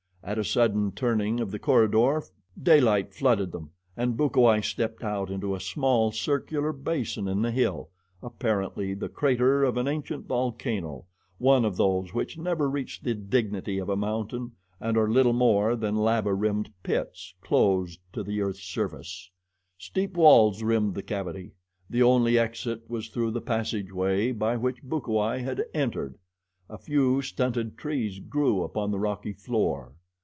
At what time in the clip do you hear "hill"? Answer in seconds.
7.49-7.89